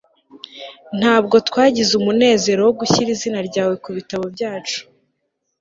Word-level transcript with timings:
Ntabwo 0.99 1.35
twagize 1.47 1.91
umunezero 1.99 2.61
wo 2.67 2.73
gushyira 2.79 3.09
izina 3.15 3.39
ryawe 3.49 3.75
kubitabo 3.83 4.25
byacu 4.35 4.79